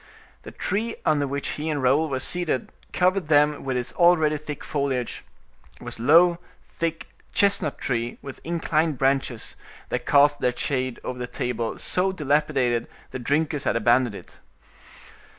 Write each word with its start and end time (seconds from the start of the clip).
The 0.41 0.49
tree 0.51 0.95
under 1.05 1.27
which 1.27 1.49
he 1.49 1.69
and 1.69 1.79
Raoul 1.79 2.09
were 2.09 2.19
seated 2.19 2.71
covered 2.91 3.27
them 3.27 3.63
with 3.63 3.77
its 3.77 3.93
already 3.93 4.35
thick 4.35 4.63
foliage; 4.63 5.23
it 5.79 5.83
was 5.83 5.99
a 5.99 6.01
low, 6.01 6.39
thick 6.71 7.05
chestnut 7.33 7.77
tree, 7.77 8.17
with 8.19 8.41
inclined 8.43 8.97
branches, 8.97 9.55
that 9.89 10.07
cast 10.07 10.39
their 10.39 10.57
shade 10.57 10.99
over 11.03 11.21
a 11.21 11.27
table 11.27 11.77
so 11.77 12.11
dilapidated 12.11 12.87
the 13.11 13.19
drinkers 13.19 13.65
had 13.65 13.75
abandoned 13.75 14.15
it. 14.15 14.39